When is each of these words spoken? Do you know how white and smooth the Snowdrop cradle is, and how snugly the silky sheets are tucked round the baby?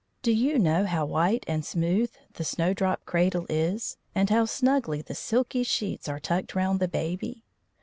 Do 0.23 0.31
you 0.31 0.57
know 0.57 0.87
how 0.87 1.05
white 1.05 1.43
and 1.47 1.63
smooth 1.63 2.09
the 2.33 2.43
Snowdrop 2.43 3.05
cradle 3.05 3.45
is, 3.49 3.97
and 4.15 4.31
how 4.31 4.45
snugly 4.45 5.03
the 5.03 5.13
silky 5.13 5.61
sheets 5.61 6.07
are 6.09 6.19
tucked 6.19 6.55
round 6.55 6.79
the 6.79 6.87
baby? 6.87 7.43